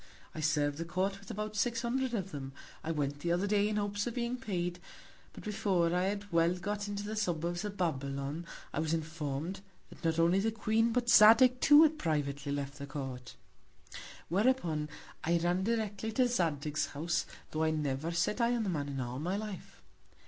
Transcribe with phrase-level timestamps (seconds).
[0.33, 2.53] I serv'd the Court with about six Hundred of them,
[2.83, 4.79] I went the other Day in Hopes of being paid;
[5.31, 9.61] but before I had well got into the Suburbs of Babylon, I was inform'd,
[9.91, 13.35] that not only the Queen, but Zadig too had privately left the Court:
[14.27, 14.89] Whereupon
[15.23, 18.99] I ran directly to Zadig's House, tho' I never sat Eye on the Man in
[18.99, 19.83] all my Life.